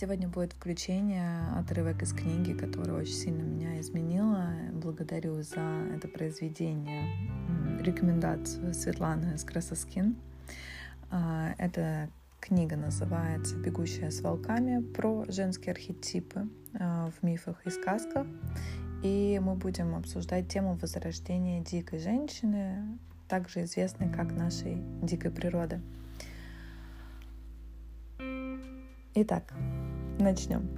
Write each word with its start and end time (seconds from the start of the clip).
Сегодня 0.00 0.28
будет 0.28 0.52
включение, 0.52 1.48
отрывок 1.56 2.02
из 2.02 2.12
книги, 2.12 2.52
которая 2.52 3.00
очень 3.00 3.14
сильно 3.14 3.42
меня 3.42 3.80
изменила. 3.80 4.52
Благодарю 4.70 5.42
за 5.42 5.58
это 5.92 6.06
произведение, 6.06 7.02
рекомендацию 7.80 8.74
Светланы 8.74 9.36
с 9.36 9.42
Красоскин. 9.42 10.14
А, 11.10 11.52
эта 11.58 12.10
книга 12.38 12.76
называется 12.76 13.56
«Бегущая 13.56 14.12
с 14.12 14.20
волками» 14.20 14.80
про 14.80 15.24
женские 15.26 15.72
архетипы 15.72 16.48
а, 16.78 17.10
в 17.10 17.24
мифах 17.24 17.66
и 17.66 17.70
сказках. 17.70 18.28
И 19.02 19.40
мы 19.42 19.56
будем 19.56 19.96
обсуждать 19.96 20.46
тему 20.46 20.78
возрождения 20.80 21.60
дикой 21.60 21.98
женщины, 21.98 22.86
также 23.26 23.64
известной 23.64 24.12
как 24.12 24.30
нашей 24.30 24.80
дикой 25.02 25.32
природы. 25.32 25.80
Итак, 29.20 29.52
начнем. 30.22 30.68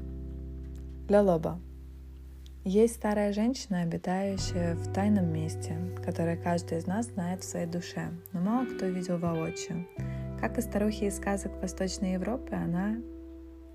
Лялоба. 1.09 1.61
Есть 2.63 2.97
старая 2.97 3.33
женщина, 3.33 3.81
обитающая 3.81 4.75
в 4.75 4.93
тайном 4.93 5.33
месте, 5.33 5.77
которое 6.05 6.37
каждый 6.37 6.79
из 6.79 6.87
нас 6.87 7.07
знает 7.07 7.43
в 7.43 7.49
своей 7.49 7.67
душе, 7.67 8.11
но 8.33 8.41
мало 8.41 8.67
кто 8.67 8.87
видел 8.87 9.19
воочию. 9.19 9.87
Как 10.41 10.59
и 10.59 10.63
старухи 10.63 11.05
из 11.05 11.17
сказок 11.17 11.53
Восточной 11.61 12.13
Европы, 12.13 12.55
она 12.55 12.99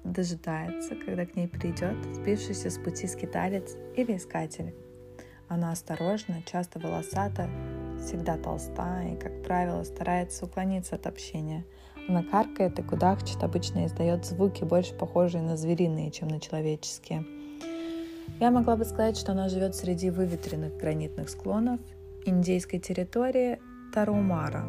дожидается, 0.04 0.96
когда 0.96 1.26
к 1.26 1.36
ней 1.36 1.48
придет 1.48 1.96
сбившийся 2.14 2.70
с 2.70 2.78
пути 2.78 3.08
скиталец 3.08 3.76
или 3.96 4.18
искатель. 4.18 4.76
Она 5.48 5.72
осторожна, 5.72 6.44
часто 6.46 6.80
волосата, 6.80 7.50
всегда 8.00 8.38
толста 8.38 9.04
и, 9.04 9.16
как 9.16 9.44
правило, 9.44 9.84
старается 9.84 10.46
уклониться 10.46 10.96
от 10.96 11.08
общения– 11.08 11.66
она 12.08 12.24
каркает 12.24 12.78
и 12.78 12.84
кудахчет, 12.84 13.44
обычно 13.44 13.86
издает 13.86 14.26
звуки, 14.26 14.64
больше 14.64 14.94
похожие 14.94 15.42
на 15.42 15.58
звериные, 15.58 16.12
чем 16.12 16.28
на 16.28 16.40
человеческие. 16.40 17.26
Я 18.40 18.52
могла 18.52 18.76
бы 18.76 18.86
сказать, 18.86 19.18
что 19.18 19.32
она 19.32 19.50
живет 19.50 19.76
среди 19.76 20.10
выветренных 20.10 20.78
гранитных 20.78 21.30
склонов 21.30 21.80
индейской 22.26 22.80
территории 22.80 23.60
Тарумара, 23.94 24.68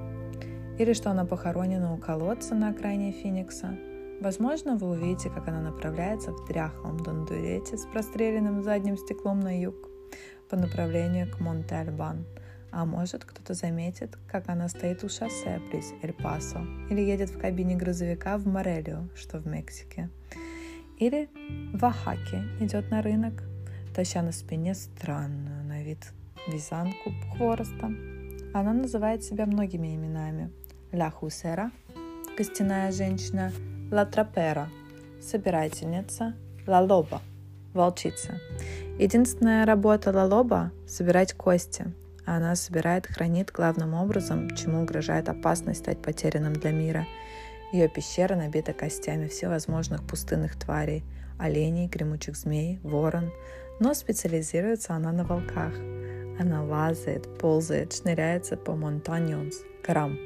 или 0.78 0.92
что 0.92 1.10
она 1.10 1.24
похоронена 1.24 1.92
у 1.92 1.98
колодца 1.98 2.54
на 2.54 2.70
окраине 2.70 3.12
Феникса. 3.12 3.76
Возможно, 4.20 4.76
вы 4.76 4.90
увидите, 4.90 5.28
как 5.28 5.48
она 5.48 5.60
направляется 5.60 6.32
в 6.32 6.46
дряхлом 6.46 6.98
дондурете 7.00 7.76
с 7.76 7.84
простреленным 7.86 8.62
задним 8.62 8.96
стеклом 8.96 9.40
на 9.40 9.60
юг 9.60 9.90
по 10.48 10.56
направлению 10.56 11.30
к 11.30 11.40
Монте-Альбан– 11.40 12.24
а 12.76 12.84
может, 12.84 13.24
кто-то 13.24 13.54
заметит, 13.54 14.18
как 14.28 14.50
она 14.50 14.68
стоит 14.68 15.02
у 15.02 15.08
шоссе 15.08 15.60
близ 15.70 15.94
Эль-Пасо 16.02 16.60
или 16.90 17.00
едет 17.00 17.30
в 17.30 17.38
кабине 17.38 17.74
грузовика 17.74 18.36
в 18.36 18.46
Морелио, 18.46 19.08
что 19.14 19.38
в 19.38 19.46
Мексике. 19.46 20.10
Или 20.98 21.30
в 21.72 21.82
Ахаке 21.82 22.42
идет 22.60 22.90
на 22.90 23.00
рынок, 23.00 23.42
таща 23.94 24.20
на 24.20 24.30
спине 24.30 24.74
странную 24.74 25.64
на 25.64 25.82
вид 25.82 26.12
вязанку 26.48 27.14
хвороста. 27.34 27.86
Она 28.52 28.74
называет 28.74 29.24
себя 29.24 29.46
многими 29.46 29.96
именами. 29.96 30.52
Ля 30.92 31.10
Хусера– 31.10 31.70
костяная 32.36 32.92
женщина, 32.92 33.52
Ла 33.90 34.04
Трапера– 34.04 34.68
собирательница, 35.22 36.34
Ла 36.66 36.80
Лоба– 36.80 37.22
волчица. 37.72 38.38
Единственная 38.98 39.64
работа 39.64 40.12
Ла 40.12 40.26
Лоба– 40.26 40.72
собирать 40.86 41.32
кости– 41.32 41.86
она 42.26 42.56
собирает 42.56 43.06
хранит 43.06 43.52
главным 43.52 43.94
образом, 43.94 44.54
чему 44.56 44.82
угрожает 44.82 45.28
опасность 45.28 45.80
стать 45.80 46.02
потерянным 46.02 46.54
для 46.54 46.72
мира. 46.72 47.06
Ее 47.72 47.88
пещера 47.88 48.34
набита 48.34 48.72
костями 48.72 49.28
всевозможных 49.28 50.04
пустынных 50.04 50.58
тварей, 50.58 51.04
оленей, 51.38 51.86
гремучих 51.86 52.36
змей, 52.36 52.80
ворон, 52.82 53.30
но 53.78 53.94
специализируется 53.94 54.94
она 54.94 55.12
на 55.12 55.24
волках. 55.24 55.74
Она 56.38 56.64
лазает, 56.64 57.38
ползает, 57.38 57.92
шныряется 57.92 58.56
по 58.56 58.74
монтаньонс, 58.74 59.56
горам 59.86 60.18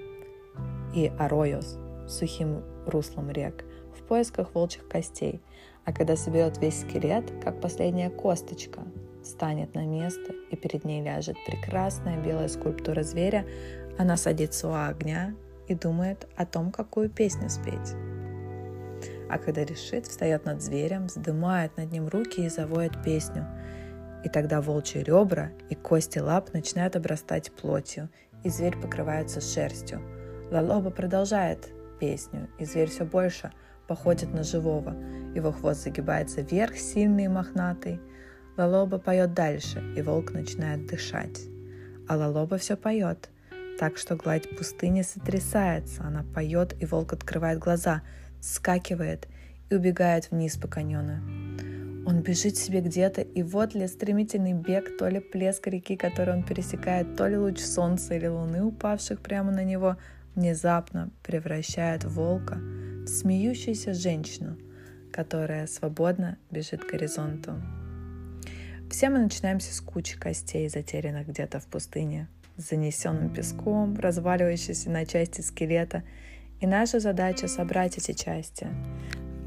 и 0.94 1.12
аройос, 1.18 1.78
сухим 2.08 2.64
руслом 2.86 3.30
рек, 3.30 3.64
в 3.96 4.02
поисках 4.02 4.54
волчьих 4.54 4.88
костей, 4.88 5.40
а 5.84 5.92
когда 5.92 6.16
соберет 6.16 6.58
весь 6.58 6.80
скелет, 6.80 7.30
как 7.42 7.60
последняя 7.60 8.10
косточка, 8.10 8.82
станет 9.24 9.74
на 9.74 9.86
место, 9.86 10.32
и 10.50 10.56
перед 10.56 10.84
ней 10.84 11.02
ляжет 11.02 11.36
прекрасная 11.46 12.22
белая 12.22 12.48
скульптура 12.48 13.02
зверя, 13.02 13.46
она 13.98 14.16
садится 14.16 14.68
у 14.68 14.72
огня 14.72 15.34
и 15.68 15.74
думает 15.74 16.26
о 16.36 16.46
том, 16.46 16.72
какую 16.72 17.10
песню 17.10 17.48
спеть. 17.48 17.94
А 19.28 19.38
когда 19.38 19.64
решит, 19.64 20.06
встает 20.06 20.44
над 20.44 20.60
зверем, 20.60 21.06
вздымает 21.06 21.76
над 21.76 21.92
ним 21.92 22.08
руки 22.08 22.44
и 22.44 22.48
заводит 22.48 23.02
песню. 23.04 23.46
И 24.24 24.28
тогда 24.28 24.60
волчьи 24.60 25.02
ребра 25.02 25.52
и 25.68 25.74
кости 25.74 26.18
лап 26.18 26.52
начинают 26.52 26.96
обрастать 26.96 27.52
плотью, 27.52 28.08
и 28.42 28.48
зверь 28.48 28.76
покрывается 28.76 29.40
шерстью. 29.40 30.02
Лалоба 30.50 30.90
продолжает 30.90 31.70
песню, 32.00 32.48
и 32.58 32.64
зверь 32.64 32.90
все 32.90 33.04
больше 33.04 33.52
походит 33.86 34.32
на 34.32 34.42
живого. 34.42 34.96
Его 35.34 35.52
хвост 35.52 35.84
загибается 35.84 36.40
вверх, 36.40 36.76
сильный 36.76 37.24
и 37.24 37.28
мохнатый, 37.28 38.00
Лалоба 38.56 38.98
поет 38.98 39.34
дальше, 39.34 39.82
и 39.96 40.02
волк 40.02 40.32
начинает 40.32 40.86
дышать. 40.86 41.40
А 42.08 42.16
Лалоба 42.16 42.58
все 42.58 42.76
поет, 42.76 43.30
так 43.78 43.96
что 43.96 44.16
гладь 44.16 44.48
пустыни 44.56 45.02
сотрясается. 45.02 46.02
Она 46.02 46.24
поет, 46.34 46.74
и 46.82 46.86
волк 46.86 47.12
открывает 47.12 47.58
глаза, 47.58 48.02
скакивает 48.40 49.28
и 49.70 49.74
убегает 49.74 50.30
вниз 50.30 50.56
по 50.56 50.68
каньону. 50.68 51.20
Он 52.06 52.22
бежит 52.22 52.56
себе 52.56 52.80
где-то, 52.80 53.20
и 53.20 53.42
вот 53.42 53.74
ли 53.74 53.86
стремительный 53.86 54.54
бег, 54.54 54.96
то 54.98 55.08
ли 55.08 55.20
плеск 55.20 55.66
реки, 55.66 55.96
который 55.96 56.34
он 56.34 56.42
пересекает, 56.42 57.16
то 57.16 57.28
ли 57.28 57.36
луч 57.36 57.60
солнца 57.60 58.14
или 58.14 58.26
луны, 58.26 58.64
упавших 58.64 59.20
прямо 59.20 59.52
на 59.52 59.62
него, 59.64 59.96
внезапно 60.34 61.10
превращает 61.22 62.04
волка 62.04 62.56
в 62.56 63.06
смеющуюся 63.06 63.94
женщину, 63.94 64.56
которая 65.12 65.66
свободно 65.66 66.38
бежит 66.50 66.84
к 66.84 66.90
горизонту. 66.90 67.54
Все 68.90 69.08
мы 69.08 69.20
начинаемся 69.20 69.72
с 69.72 69.80
кучи 69.80 70.18
костей, 70.18 70.68
затерянных 70.68 71.28
где-то 71.28 71.60
в 71.60 71.66
пустыне, 71.66 72.26
с 72.56 72.70
занесенным 72.70 73.32
песком, 73.32 73.96
разваливающимся 73.96 74.90
на 74.90 75.06
части 75.06 75.42
скелета, 75.42 76.02
и 76.60 76.66
наша 76.66 76.98
задача 76.98 77.46
собрать 77.46 77.98
эти 77.98 78.12
части. 78.12 78.66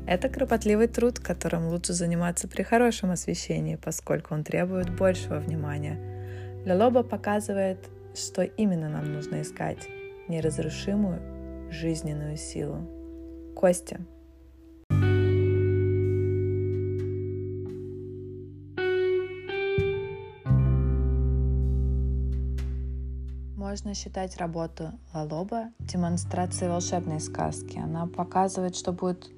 Это 0.07 0.29
кропотливый 0.29 0.87
труд, 0.87 1.19
которым 1.19 1.67
лучше 1.67 1.91
заниматься 1.91 2.47
при 2.47 2.63
хорошем 2.63 3.11
освещении, 3.11 3.75
поскольку 3.75 4.33
он 4.33 4.45
требует 4.45 4.95
большего 4.95 5.39
внимания. 5.39 5.99
Лялоба 6.65 7.03
показывает, 7.03 7.79
что 8.15 8.43
именно 8.43 8.87
нам 8.87 9.11
нужно 9.11 9.41
искать– 9.41 9.89
неразрушимую 10.29 11.69
жизненную 11.69 12.37
силу. 12.37 12.87
Костя– 13.55 13.99
можно 23.73 23.95
считать 23.95 24.37
работу 24.37 24.91
Лалоба 25.15 25.71
демонстрацией 25.79 26.69
волшебной 26.69 27.19
сказки. 27.19 27.79
Она 27.79 28.05
показывает, 28.05 28.75
что 28.75 28.91
будет 28.91 29.31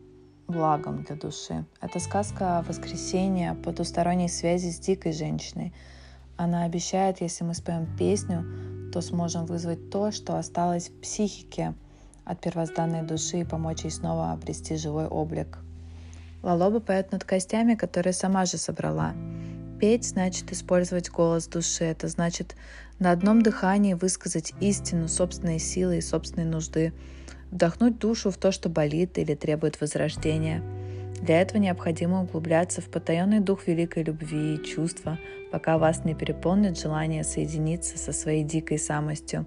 благом 0.46 1.04
для 1.04 1.16
души. 1.16 1.64
Это 1.80 2.02
сказка 2.02 2.60
о 2.60 2.64
воскресенье, 2.64 3.52
о 3.52 3.56
потусторонней 3.56 4.28
связи 4.28 4.72
с 4.72 4.80
дикой 4.80 5.14
женщиной. 5.14 5.74
Она 6.36 6.66
обещает, 6.66 7.22
если 7.22 7.46
мы 7.46 7.54
споем 7.54 7.88
песню, 7.98 8.92
то 8.92 9.00
сможем 9.00 9.46
вызвать 9.46 9.90
то, 9.90 10.12
что 10.12 10.38
осталось 10.38 10.90
в 10.90 11.00
психике 11.00 11.74
от 12.26 12.42
первозданной 12.42 13.04
души 13.04 13.40
и 13.40 13.46
помочь 13.46 13.86
ей 13.86 13.92
снова 13.92 14.34
обрести 14.34 14.76
живой 14.76 15.08
облик. 15.08 15.60
Лалоба 16.44 16.82
поет 16.82 17.14
над 17.14 17.24
костями, 17.24 17.76
которые 17.76 18.12
сама 18.12 18.44
же 18.44 18.58
собрала. 18.58 19.14
Петь 19.80 20.06
значит 20.06 20.52
использовать 20.54 21.10
голос 21.10 21.48
души. 21.48 21.84
Это 21.84 22.08
значит 22.08 22.56
на 23.00 23.12
одном 23.12 23.42
дыхании 23.42 23.94
высказать 23.94 24.54
истину 24.62 25.10
собственной 25.10 25.60
силы 25.60 25.98
и 25.98 26.02
собственной 26.02 26.46
нужды, 26.46 26.94
вдохнуть 27.52 28.00
душу 28.00 28.32
в 28.32 28.38
то, 28.38 28.52
что 28.52 28.70
болит 28.70 29.18
или 29.18 29.36
требует 29.36 29.82
возрождения. 29.82 30.64
Для 31.22 31.42
этого 31.42 31.58
необходимо 31.58 32.24
углубляться 32.24 32.82
в 32.82 32.86
потаенный 32.86 33.40
дух 33.40 33.68
великой 33.68 34.04
любви 34.04 34.56
и 34.56 34.64
чувства, 34.64 35.20
пока 35.52 35.78
вас 35.78 36.06
не 36.06 36.16
переполнит 36.16 36.80
желание 36.80 37.24
соединиться 37.24 37.98
со 37.98 38.14
своей 38.14 38.44
дикой 38.44 38.80
самостью, 38.80 39.46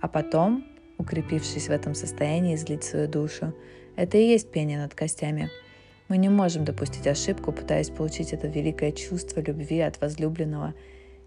а 0.00 0.08
потом, 0.08 0.64
укрепившись 0.96 1.68
в 1.68 1.72
этом 1.72 1.94
состоянии, 1.94 2.54
излить 2.54 2.84
свою 2.84 3.08
душу. 3.08 3.54
Это 3.96 4.16
и 4.16 4.28
есть 4.28 4.50
пение 4.50 4.78
над 4.78 4.94
костями– 4.94 5.50
мы 6.08 6.16
не 6.16 6.28
можем 6.28 6.64
допустить 6.64 7.06
ошибку, 7.06 7.52
пытаясь 7.52 7.90
получить 7.90 8.32
это 8.32 8.48
великое 8.48 8.92
чувство 8.92 9.40
любви 9.40 9.80
от 9.80 10.00
возлюбленного, 10.00 10.74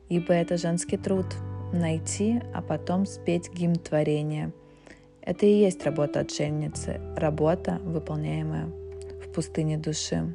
ибо 0.09 0.33
это 0.33 0.57
женский 0.57 0.97
труд— 0.97 1.27
найти, 1.73 2.41
а 2.53 2.61
потом 2.61 3.05
спеть 3.05 3.51
гимн 3.53 3.75
творения. 3.75 4.51
Это 5.21 5.45
и 5.45 5.53
есть 5.53 5.85
работа 5.85 6.21
отшельницы, 6.21 6.99
работа, 7.15 7.79
выполняемая 7.83 8.65
в 9.23 9.31
пустыне 9.31 9.77
души. 9.77 10.33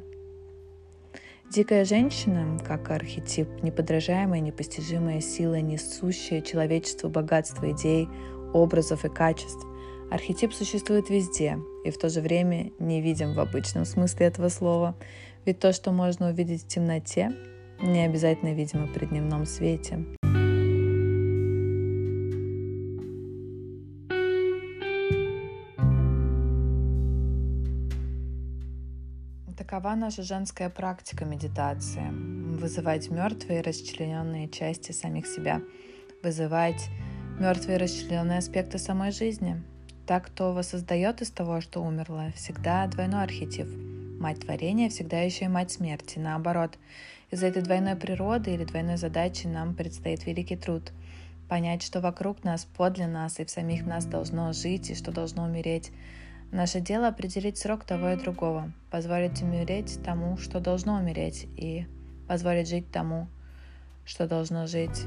Дикая 1.51 1.85
женщина, 1.85 2.57
как 2.65 2.89
архетип, 2.89 3.47
неподражаемая, 3.61 4.39
непостижимая 4.39 5.21
сила, 5.21 5.59
несущая 5.61 6.41
человечеству 6.41 7.09
богатство 7.09 7.71
идей, 7.71 8.09
образов 8.53 9.05
и 9.05 9.09
качеств. 9.09 9.65
Архетип 10.09 10.53
существует 10.53 11.09
везде 11.09 11.59
и 11.83 11.91
в 11.91 11.97
то 11.97 12.07
же 12.07 12.21
время 12.21 12.71
не 12.79 13.01
видим 13.01 13.33
в 13.33 13.39
обычном 13.39 13.83
смысле 13.83 14.27
этого 14.27 14.47
слова, 14.47 14.95
ведь 15.45 15.59
то, 15.59 15.73
что 15.73 15.91
можно 15.91 16.29
увидеть 16.29 16.63
в 16.63 16.67
темноте, 16.67 17.33
не 17.81 18.05
обязательно 18.05 18.53
видимо 18.53 18.87
при 18.87 19.05
дневном 19.05 19.45
свете. 19.45 20.05
Такова 29.57 29.95
наша 29.95 30.23
женская 30.23 30.69
практика 30.69 31.25
медитации. 31.25 32.07
Вызывать 32.57 33.09
мертвые 33.09 33.61
расчлененные 33.61 34.47
части 34.47 34.93
самих 34.93 35.27
себя, 35.27 35.61
вызывать 36.23 36.87
мертвые 37.37 37.77
расчлененные 37.77 38.37
аспекты 38.37 38.77
самой 38.77 39.11
жизни. 39.11 39.61
Так, 40.07 40.27
кто 40.27 40.53
воссоздает 40.53 41.21
из 41.21 41.29
того, 41.29 41.61
что 41.61 41.83
умерло, 41.83 42.31
всегда 42.35 42.87
двойной 42.87 43.23
архетип. 43.23 43.67
Мать 44.19 44.39
творения 44.39 44.89
всегда 44.89 45.21
еще 45.21 45.45
и 45.45 45.49
мать 45.49 45.71
смерти. 45.71 46.17
Наоборот, 46.17 46.79
из-за 47.29 47.47
этой 47.47 47.61
двойной 47.61 47.95
природы 47.95 48.53
или 48.53 48.63
двойной 48.63 48.97
задачи 48.97 49.45
нам 49.45 49.75
предстоит 49.75 50.25
великий 50.25 50.55
труд– 50.55 50.91
понять, 51.49 51.83
что 51.83 52.01
вокруг 52.01 52.43
нас, 52.43 52.65
подле 52.65 53.07
нас 53.07 53.39
и 53.39 53.45
в 53.45 53.49
самих 53.49 53.85
нас 53.85 54.05
должно 54.05 54.51
жить 54.53 54.89
и 54.89 54.95
что 54.95 55.11
должно 55.11 55.43
умереть– 55.43 55.91
Наше 56.51 56.79
дело 56.79 57.09
определить 57.09 57.57
срок 57.57 57.83
того 57.83 58.09
и 58.11 58.15
другого, 58.15 58.71
позволить 58.89 59.41
умереть 59.41 59.99
тому, 60.03 60.37
что 60.37 60.61
должно 60.61 60.95
умереть, 60.95 61.45
и 61.57 61.85
позволить 62.27 62.69
жить 62.69 62.89
тому, 62.89 63.27
что 64.05 64.27
должно 64.27 64.65
жить. 64.65 65.05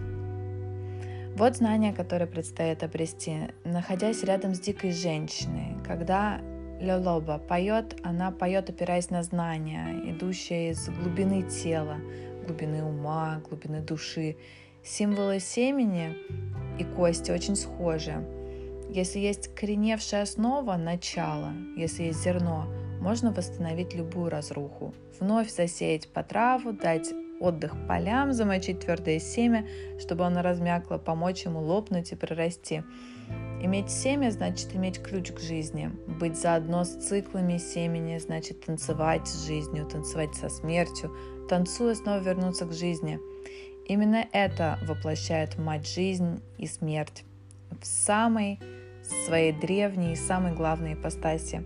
Вот 1.37 1.57
знание, 1.57 1.93
которое 1.93 2.27
предстоит 2.27 2.83
обрести, 2.83 3.49
находясь 3.65 4.23
рядом 4.25 4.55
с 4.55 4.61
дикой 4.61 4.93
женщиной. 4.93 5.77
Когда 5.87 6.41
Лелоба 6.81 7.39
поет, 7.39 7.97
она 8.03 8.31
поет, 8.31 8.71
опираясь 8.71 9.11
на 9.11 9.23
знания, 9.23 10.01
идущие 10.05 10.71
из 10.71 10.89
глубины 10.89 11.43
тела, 11.43 11.97
глубины 12.47 12.83
ума, 12.83 13.43
глубины 13.49 13.81
души. 13.81 14.37
Символы 14.83 15.41
семени 15.41 16.17
и 16.79 16.85
кости 16.85 17.31
очень 17.31 17.57
схожи. 17.57 18.15
Если 18.89 19.19
есть 19.19 19.55
кореневшая 19.55 20.23
основа, 20.23 20.77
начало, 20.77 21.53
если 21.77 22.05
есть 22.05 22.25
зерно, 22.25 22.67
можно 23.01 23.31
восстановить 23.33 23.95
любую 23.95 24.31
разруху, 24.31 24.95
вновь 25.21 25.51
засеять 25.51 26.09
по 26.13 26.23
траву, 26.23 26.73
дать 26.73 27.11
отдых 27.41 27.75
полям, 27.89 28.33
замочить 28.33 28.81
твердое 28.81 29.19
семя, 29.19 29.67
чтобы 29.99 30.25
оно 30.25 30.43
размякло, 30.43 30.99
помочь 30.99 31.45
ему 31.45 31.61
лопнуть 31.61 32.13
и 32.13 32.17
прорасти. 32.17 32.85
Иметь 33.63 33.91
семя 33.91 34.31
значит 34.31 34.75
иметь 34.75 35.03
ключ 35.03 35.33
к 35.33 35.41
жизни. 35.41 35.91
Быть 36.07 36.39
заодно 36.39 36.85
с 36.85 36.95
циклами 36.95 37.59
семени 37.59 38.19
значит 38.19 38.65
танцевать 38.65 39.27
с 39.27 39.47
жизнью, 39.47 39.87
танцевать 39.87 40.35
со 40.35 40.49
смертью, 40.49 41.15
танцуя 41.49 41.95
снова 41.95 42.19
вернуться 42.21 42.67
к 42.67 42.73
жизни. 42.73 43.19
Именно 43.87 44.27
это 44.33 44.79
воплощает 44.87 45.59
мать 45.59 45.87
жизнь 45.87 46.41
и 46.59 46.67
смерть 46.67 47.25
в 47.71 47.85
самой 47.85 48.61
своей 49.27 49.53
древней 49.53 50.13
и 50.13 50.17
самой 50.17 50.53
главной 50.53 50.95
ипостаси. 50.95 51.63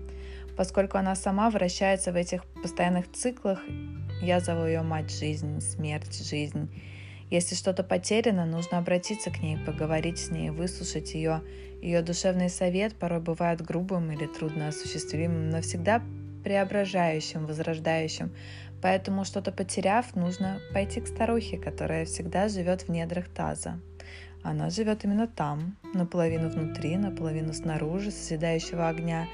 Поскольку 0.56 0.99
она 0.99 1.15
сама 1.17 1.50
вращается 1.50 2.12
в 2.12 2.17
этих 2.17 2.44
постоянных 2.62 3.11
циклах, 3.12 3.61
я 4.20 4.40
зову 4.40 4.66
ее 4.66 4.82
мать 4.82 5.11
жизнь, 5.11 5.61
смерть, 5.61 6.26
жизнь. 6.26 6.69
Если 7.31 7.55
что-то 7.55 7.82
потеряно, 7.82 8.46
нужно 8.46 8.78
обратиться 8.78 9.31
к 9.31 9.40
ней, 9.40 9.56
поговорить 9.56 10.19
с 10.19 10.31
ней, 10.31 10.50
выслушать 10.50 11.14
ее. 11.14 11.43
Ее 11.82 12.02
душевный 12.02 12.49
совет 12.49 12.94
порой 12.94 13.20
бывает 13.20 13.61
грубым 13.61 14.12
или 14.12 14.26
трудно 14.26 14.69
осуществимым, 14.69 15.50
но 15.50 15.61
всегда 15.61 16.02
преображающим, 16.44 17.46
возрождающим. 17.46 18.32
Поэтому, 18.82 19.25
что-то 19.25 19.50
потеряв, 19.50 20.14
нужно 20.14 20.61
пойти 20.72 21.00
к 21.00 21.06
старухе, 21.06 21.56
которая 21.56 22.05
всегда 22.05 22.49
живет 22.49 22.82
в 22.82 22.90
недрах 22.90 23.28
таза. 23.28 23.81
Она 24.43 24.69
живет 24.69 25.05
именно 25.05 25.26
там, 25.26 25.76
наполовину 25.94 26.50
внутри, 26.50 26.99
наполовину 26.99 27.55
снаружи, 27.55 28.11
созидающего 28.11 28.88
огня. 28.88 29.26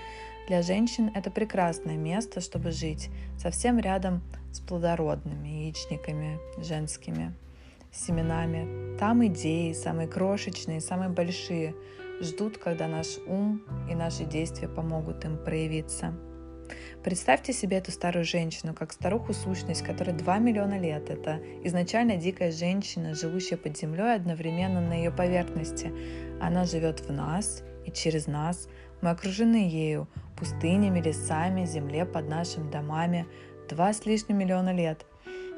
Для 0.50 0.62
женщин 0.62 1.12
это 1.14 1.30
прекрасное 1.30 1.96
место, 1.96 2.40
чтобы 2.40 2.72
жить, 2.72 3.08
совсем 3.38 3.78
рядом 3.78 4.20
с 4.50 4.58
плодородными 4.58 5.46
яичниками 5.46 6.40
женскими, 6.58 7.32
семенами. 7.92 8.98
Там 8.98 9.24
идеи, 9.28 9.72
самые 9.72 10.08
крошечные, 10.08 10.80
самые 10.80 11.08
большие, 11.08 11.76
ждут, 12.20 12.58
когда 12.58 12.88
наш 12.88 13.18
ум 13.28 13.62
и 13.88 13.94
наши 13.94 14.24
действия 14.24 14.66
помогут 14.66 15.24
им 15.24 15.38
проявиться. 15.38 16.14
Представьте 17.04 17.52
себе 17.52 17.76
эту 17.76 17.92
старую 17.92 18.24
женщину, 18.24 18.74
как 18.74 18.90
старуху-сущность, 18.90 19.82
которой 19.82 20.14
2 20.14 20.38
миллиона 20.38 20.80
лет. 20.80 21.10
Это 21.10 21.40
изначально 21.62 22.16
дикая 22.16 22.50
женщина, 22.50 23.14
живущая 23.14 23.56
под 23.56 23.78
землей 23.78 24.16
одновременно 24.16 24.80
на 24.80 24.94
ее 24.94 25.12
поверхности. 25.12 25.92
Она 26.40 26.64
живет 26.64 27.02
в 27.02 27.12
нас 27.12 27.62
и 27.86 27.92
через 27.92 28.26
нас. 28.26 28.68
Мы 29.00 29.10
окружены 29.10 29.68
ею, 29.68 30.08
пустынями, 30.40 31.00
лесами, 31.00 31.66
земле 31.66 32.04
под 32.04 32.28
нашими 32.28 32.68
домами. 32.68 33.26
Два 33.68 33.92
с 33.92 34.04
лишним 34.06 34.38
миллиона 34.38 34.72
лет. 34.72 35.06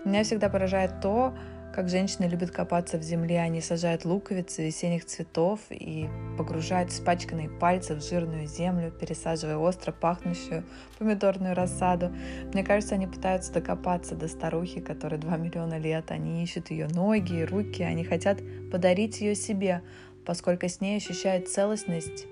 Меня 0.05 0.25
всегда 0.25 0.50
поражает 0.50 1.00
то, 1.00 1.32
как 1.75 1.88
женщины 1.88 2.26
любят 2.26 2.50
копаться 2.50 2.99
в 2.99 3.02
земле, 3.02 3.40
они 3.40 3.62
сажают 3.62 4.05
луковицы 4.05 4.62
весенних 4.62 5.06
цветов 5.06 5.61
и 5.70 6.06
погружают 6.37 6.90
испачканные 6.90 7.49
пальцы 7.49 7.94
в 7.94 8.02
жирную 8.02 8.46
землю, 8.46 8.90
пересаживая 8.90 9.56
остро 9.56 9.90
пахнущую 9.90 10.64
помидорную 10.99 11.55
рассаду. 11.55 12.12
Мне 12.52 12.62
кажется, 12.62 12.96
они 12.96 13.06
пытаются 13.06 13.55
докопаться 13.55 14.14
до 14.14 14.29
старухи, 14.29 14.81
которой 14.81 15.19
2 15.19 15.37
миллиона 15.38 15.79
лет. 15.79 16.11
Они 16.11 16.43
ищут 16.43 16.70
ее 16.70 16.88
ноги 16.88 17.40
и 17.40 17.44
руки, 17.44 17.82
они 17.82 18.05
хотят 18.05 18.40
подарить 18.70 19.23
ее 19.23 19.34
себе, 19.34 19.81
поскольку 20.26 20.69
с 20.69 20.82
ней 20.82 20.98
ощущают 20.98 21.48
целостность 21.48 22.27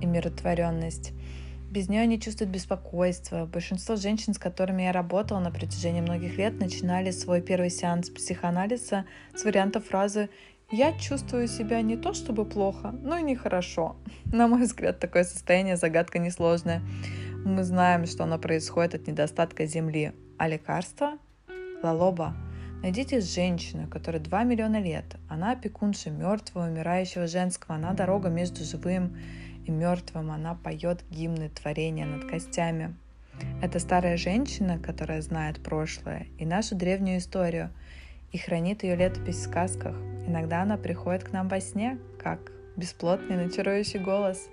и 0.00 0.06
миротворенность. 0.06 1.12
Без 1.70 1.90
нее 1.90 2.02
они 2.02 2.18
чувствуют 2.18 2.50
беспокойство. 2.50 3.44
Большинство 3.44 3.96
женщин, 3.96 4.32
с 4.32 4.38
которыми 4.38 4.84
я 4.84 4.92
работала 4.92 5.38
на 5.38 5.50
протяжении 5.50 6.00
многих 6.00 6.38
лет, 6.38 6.58
начинали 6.58 7.10
свой 7.10 7.42
первый 7.42 7.68
сеанс 7.68 8.08
психоанализа 8.08 9.04
с 9.34 9.44
варианта 9.44 9.80
фразы 9.80 10.30
«Я 10.70 10.98
чувствую 10.98 11.46
себя 11.46 11.82
не 11.82 11.98
то 11.98 12.14
чтобы 12.14 12.46
плохо, 12.46 12.92
но 13.02 13.18
и 13.18 13.22
нехорошо». 13.22 13.96
На 14.24 14.48
мой 14.48 14.62
взгляд, 14.62 14.98
такое 14.98 15.24
состояние 15.24 15.76
загадка 15.76 16.18
несложная. 16.18 16.80
Мы 17.44 17.62
знаем, 17.64 18.06
что 18.06 18.24
оно 18.24 18.38
происходит 18.38 18.94
от 18.94 19.06
недостатка 19.06 19.66
земли. 19.66 20.12
А 20.38 20.48
лекарство? 20.48 21.18
Лалоба. 21.82 22.34
Найдите 22.82 23.20
женщину, 23.20 23.88
которой 23.88 24.20
2 24.20 24.44
миллиона 24.44 24.80
лет. 24.80 25.16
Она 25.28 25.52
опекунша 25.52 26.10
мертвого, 26.10 26.66
умирающего 26.66 27.26
женского. 27.26 27.74
Она 27.74 27.92
дорога 27.92 28.30
между 28.30 28.64
живым 28.64 29.16
и 29.68 29.70
мертвым 29.70 30.30
она 30.30 30.54
поет 30.54 31.04
гимны 31.10 31.50
творения 31.50 32.06
над 32.06 32.28
костями. 32.28 32.96
Это 33.62 33.78
старая 33.78 34.16
женщина, 34.16 34.78
которая 34.78 35.20
знает 35.20 35.62
прошлое 35.62 36.26
и 36.38 36.46
нашу 36.46 36.74
древнюю 36.74 37.18
историю, 37.18 37.70
и 38.32 38.38
хранит 38.38 38.82
ее 38.82 38.96
летопись 38.96 39.36
в 39.36 39.42
сказках. 39.42 39.94
Иногда 40.26 40.62
она 40.62 40.76
приходит 40.76 41.24
к 41.24 41.32
нам 41.32 41.48
во 41.48 41.60
сне, 41.60 41.98
как 42.18 42.50
бесплотный, 42.76 43.36
начарующий 43.36 44.00
голос. 44.00 44.48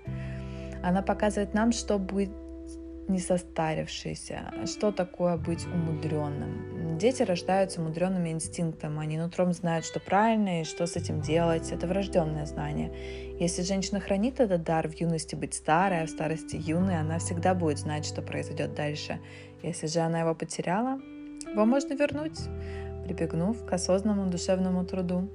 Она 0.82 1.02
показывает 1.02 1.54
нам, 1.54 1.72
что 1.72 1.98
будет 1.98 2.30
не 3.08 3.18
состарившийся. 3.18 4.52
Что 4.66 4.92
такое 4.92 5.36
быть 5.36 5.66
умудренным? 5.66 6.75
Дети 6.96 7.22
рождаются 7.22 7.82
умудренными 7.82 8.30
инстинктом. 8.30 8.98
Они 8.98 9.18
нутром 9.18 9.52
знают, 9.52 9.84
что 9.84 10.00
правильно 10.00 10.62
и 10.62 10.64
что 10.64 10.86
с 10.86 10.96
этим 10.96 11.20
делать. 11.20 11.70
Это 11.70 11.86
врожденное 11.86 12.46
знание. 12.46 12.90
Если 13.38 13.60
женщина 13.60 14.00
хранит 14.00 14.40
этот 14.40 14.62
дар 14.62 14.88
в 14.88 14.94
юности 14.94 15.34
быть 15.34 15.52
старой, 15.52 16.02
а 16.02 16.06
в 16.06 16.10
старости 16.10 16.56
юной, 16.56 16.98
она 16.98 17.18
всегда 17.18 17.54
будет 17.54 17.78
знать, 17.78 18.06
что 18.06 18.22
произойдет 18.22 18.74
дальше. 18.74 19.20
Если 19.62 19.88
же 19.88 20.00
она 20.00 20.20
его 20.20 20.34
потеряла, 20.34 20.98
его 21.52 21.66
можно 21.66 21.92
вернуть, 21.92 22.38
прибегнув 23.04 23.62
к 23.66 23.72
осознанному 23.74 24.30
душевному 24.30 24.86
труду. 24.86 25.28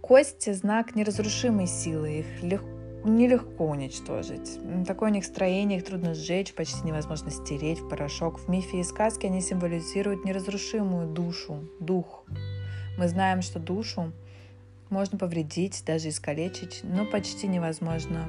Кости– 0.00 0.52
знак 0.52 0.94
неразрушимой 0.94 1.66
силы. 1.66 2.20
Их 2.20 2.42
легко 2.42 2.73
нелегко 3.04 3.68
уничтожить. 3.68 4.58
Такое 4.86 5.10
у 5.10 5.12
них 5.12 5.24
строение, 5.24 5.78
их 5.78 5.84
трудно 5.84 6.14
сжечь, 6.14 6.54
почти 6.54 6.82
невозможно 6.84 7.30
стереть 7.30 7.80
в 7.80 7.88
порошок. 7.88 8.38
В 8.38 8.48
мифе 8.48 8.80
и 8.80 8.84
сказке 8.84 9.28
они 9.28 9.40
символизируют 9.40 10.24
неразрушимую 10.24 11.08
душу, 11.08 11.68
дух. 11.80 12.24
Мы 12.96 13.08
знаем, 13.08 13.42
что 13.42 13.58
душу 13.58 14.12
можно 14.88 15.18
повредить, 15.18 15.82
даже 15.86 16.08
искалечить, 16.08 16.80
но 16.82 17.04
почти 17.04 17.46
невозможно 17.46 18.26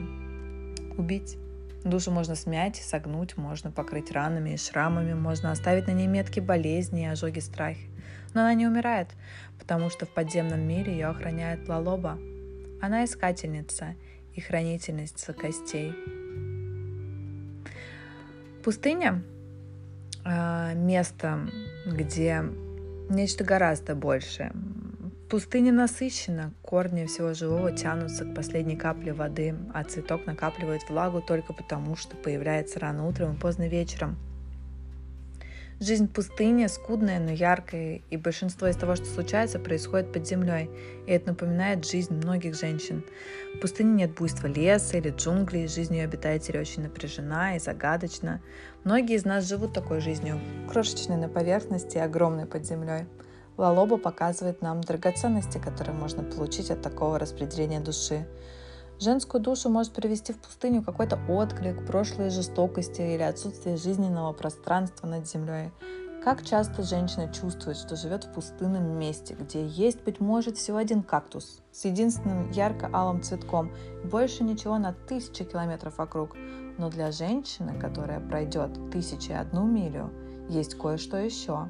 убить. 0.98 1.38
Душу 1.84 2.10
можно 2.10 2.36
смять, 2.36 2.77
согнуть, 2.77 3.38
можно 3.38 3.70
покрыть 3.70 4.12
ранами 4.12 4.51
и 4.51 4.58
шрамами, 4.58 5.13
можно 5.13 5.51
оставить 5.51 5.88
на 5.88 5.91
ней 5.91 6.08
метки 6.08 6.39
болезни 6.39 7.03
и 7.03 7.05
ожоги 7.05 7.39
страхи. 7.39 7.88
Но 8.34 8.41
она 8.41 8.55
не 8.55 8.65
умирает, 8.65 9.10
потому 9.60 9.91
что 9.91 10.08
в 10.08 10.10
подземном 10.10 10.62
мире 10.62 10.94
ее 10.94 11.08
охраняет 11.08 11.70
Лалоба. 11.70 12.17
Она 12.82 13.05
искательница 13.05 13.96
и 14.36 14.42
хранительница 14.42 15.34
костей. 15.34 15.94
Пустыня 18.63 19.24
а, 20.24 20.74
место, 20.74 21.48
где 21.86 22.44
нечто 23.10 23.44
гораздо 23.44 23.96
большее. 23.96 24.51
Пустыня 25.30 25.72
насыщена, 25.72 26.54
корни 26.62 27.06
всего 27.06 27.34
живого 27.34 27.72
тянутся 27.72 28.25
к 28.25 28.36
последней 28.36 28.75
капле 28.75 29.13
воды, 29.13 29.56
а 29.74 29.84
цветок 29.84 30.25
накапливает 30.25 30.88
влагу 30.89 31.22
только 31.22 31.54
потому, 31.54 31.96
что 31.96 32.15
появляется 32.15 32.80
рано 32.80 33.08
утром 33.08 33.34
и 33.34 33.39
поздно 33.39 33.68
вечером– 33.68 34.18
Жизнь 35.82 36.08
пустыни 36.08 36.67
скудная, 36.67 37.20
но 37.20 37.32
яркая, 37.32 38.01
и 38.10 38.15
большинство 38.15 38.67
из 38.67 38.77
того, 38.77 38.96
что 38.96 39.05
случается, 39.08 39.60
происходит 39.60 40.13
под 40.13 40.25
землей, 40.25 40.70
и 41.05 41.12
это 41.12 41.32
напоминает 41.32 41.86
жизнь 41.86 42.13
многих 42.13 42.55
женщин. 42.55 43.03
В 43.55 43.60
пустыне 43.60 43.91
нет 43.91 44.13
буйства 44.13 44.48
леса 44.48 44.96
или 44.96 45.10
джунглей, 45.10 45.67
жизнь 45.67 45.94
ее 45.94 46.05
обитателей 46.05 46.62
очень 46.62 46.84
напряжена 46.84 47.58
и 47.58 47.60
загадочна. 47.60 48.41
Многие 48.86 49.17
из 49.17 49.25
нас 49.25 49.50
живут 49.50 49.74
такой 49.74 50.00
жизнью, 50.00 50.39
крошечной 50.70 51.17
на 51.17 51.27
поверхности 51.27 51.98
и 51.98 52.00
огромной 52.00 52.46
под 52.46 52.65
землей. 52.65 53.03
Лалоба 53.58 53.98
показывает 53.98 54.62
нам 54.62 54.79
драгоценности, 54.79 55.58
которые 55.58 55.94
можно 55.94 56.24
получить 56.24 56.72
от 56.72 56.82
такого 56.82 57.20
распределения 57.20 57.82
души. 57.82 58.25
Женскую 59.00 59.42
душу 59.42 59.70
может 59.70 59.92
привести 59.92 60.32
в 60.32 60.38
пустыню 60.38 60.82
какой-то 60.82 61.20
отклик, 61.28 61.86
прошлой 61.86 62.30
жестокости 62.30 63.02
или 63.02 63.24
отсутствие 63.24 63.75
жизненного 63.75 64.32
пространства 64.32 65.06
над 65.06 65.28
землей. 65.28 65.72
Как 66.24 66.44
часто 66.44 66.82
женщина 66.82 67.32
чувствует, 67.32 67.78
что 67.78 67.96
живет 67.98 68.24
в 68.24 68.34
пустынном 68.34 68.98
месте, 68.98 69.36
где 69.38 69.68
есть, 69.68 70.02
быть 70.04 70.20
может, 70.20 70.58
всего 70.58 70.78
один 70.78 71.04
кактус 71.04 71.62
с 71.72 71.86
единственным 71.86 72.50
ярко-алым 72.52 73.22
цветком 73.22 73.72
и 74.04 74.08
больше 74.08 74.44
ничего 74.44 74.78
на 74.78 74.94
тысячи 74.94 75.44
километров 75.44 75.98
вокруг. 75.98 76.36
Но 76.78 76.90
для 76.90 77.12
женщины, 77.12 77.78
которая 77.80 78.22
пройдет 78.22 78.72
тысячи 78.92 79.34
одну 79.34 79.66
милю, 79.68 80.10
есть 80.50 80.75
кое-что 80.75 81.18
еще. 81.18 81.70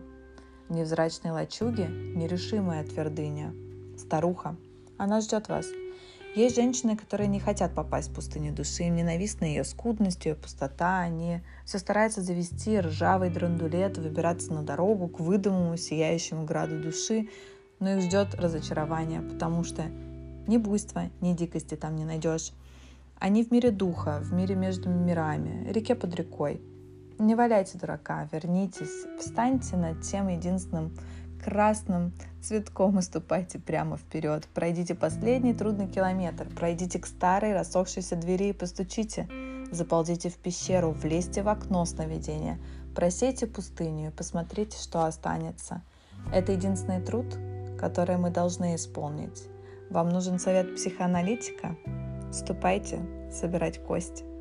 Невзрачные 0.69 1.33
лачуги– 1.33 1.87
нерешимая 2.15 2.85
твердыня. 2.85 3.53
Старуха. 3.97 4.55
Она 4.97 5.21
ждет 5.21 5.49
вас– 5.49 5.65
есть 6.35 6.55
женщины, 6.55 6.97
которые 6.97 7.27
не 7.27 7.39
хотят 7.39 7.73
попасть 7.73 8.09
в 8.09 8.13
пустыню 8.13 8.53
души, 8.53 8.83
им 8.83 8.95
ненавистна 8.95 9.45
ее 9.45 9.63
скудность, 9.63 10.25
ее 10.25 10.35
пустота, 10.35 10.99
они 10.99 11.39
все 11.65 11.79
стараются 11.79 12.21
завести 12.21 12.79
ржавый 12.79 13.29
драндулет, 13.29 13.97
выбираться 13.97 14.53
на 14.53 14.61
дорогу 14.61 15.07
к 15.07 15.19
выдуманному 15.19 15.77
сияющему 15.77 16.43
граду 16.43 16.81
души, 16.81 17.29
но 17.79 17.91
их 17.95 18.01
ждет 18.01 18.35
разочарование, 18.35 19.21
потому 19.21 19.63
что 19.63 19.83
ни 20.47 20.57
буйства, 20.57 21.09
ни 21.21 21.33
дикости 21.33 21.75
там 21.75 21.95
не 21.95 22.05
найдешь. 22.05 22.51
Они 23.17 23.43
в 23.43 23.51
мире 23.51 23.71
духа, 23.71 24.19
в 24.21 24.33
мире 24.33 24.55
между 24.55 24.89
мирами, 24.89 25.71
реке 25.71 25.95
под 25.95 26.15
рекой. 26.15 26.61
Не 27.17 27.35
валяйте 27.35 27.77
дурака, 27.77 28.27
вернитесь, 28.31 29.05
встаньте 29.19 29.77
над 29.77 30.01
тем 30.01 30.27
единственным 30.27 30.91
красным 31.43 32.13
цветком 32.41 32.99
и 32.99 33.01
ступайте 33.01 33.59
прямо 33.59 33.97
вперед. 33.97 34.47
Пройдите 34.53 34.95
последний 34.95 35.53
трудный 35.53 35.87
километр, 35.87 36.47
пройдите 36.55 36.99
к 36.99 37.05
старой 37.05 37.53
рассохшейся 37.53 38.15
двери 38.15 38.49
и 38.49 38.53
постучите. 38.53 39.27
Заползите 39.71 40.29
в 40.29 40.37
пещеру, 40.37 40.91
влезьте 40.91 41.41
в 41.41 41.49
окно 41.49 41.85
сновидения, 41.85 42.59
просейте 42.95 43.47
пустыню 43.47 44.09
и 44.09 44.11
посмотрите, 44.11 44.77
что 44.77 45.05
останется. 45.05 45.81
Это 46.33 46.51
единственный 46.51 47.01
труд, 47.01 47.25
который 47.77 48.17
мы 48.17 48.29
должны 48.29 48.75
исполнить. 48.75 49.43
Вам 49.89 50.09
нужен 50.09 50.39
совет 50.39 50.75
психоаналитика? 50.75 51.75
Ступайте 52.31 52.99
собирать 53.31 53.79
кости. 53.83 54.34